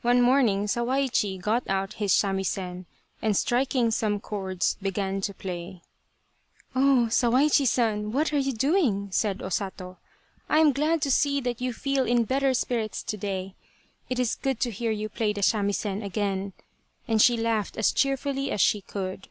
One 0.00 0.22
morning 0.22 0.64
Sawaichi 0.66 1.38
got 1.38 1.68
out 1.68 1.92
his 2.00 2.14
samisen, 2.14 2.86
and 3.20 3.36
striking 3.36 3.90
some 3.90 4.18
chords, 4.18 4.78
began 4.80 5.20
to 5.20 5.34
play." 5.34 5.82
Oh, 6.74 7.08
Sawaichi 7.10 7.66
San, 7.68 8.10
what 8.10 8.32
are 8.32 8.38
you 8.38 8.54
doing?'' 8.54 9.10
said 9.12 9.42
O 9.42 9.50
Sato," 9.50 9.98
I 10.48 10.60
am 10.60 10.72
glad 10.72 11.02
to 11.02 11.10
see 11.10 11.42
that 11.42 11.60
you 11.60 11.74
feel 11.74 12.06
in 12.06 12.24
better 12.24 12.54
spirits 12.54 13.02
to 13.02 13.18
day. 13.18 13.54
It 14.08 14.18
is 14.18 14.36
good 14.36 14.60
to 14.60 14.70
hear 14.70 14.90
you 14.92 15.10
play 15.10 15.34
the 15.34 15.42
samisen 15.42 16.02
again," 16.02 16.54
and 17.06 17.20
she 17.20 17.36
laughed 17.36 17.76
as 17.76 17.92
cheerfully 17.92 18.50
as 18.50 18.62
she 18.62 18.80
could. 18.80 19.28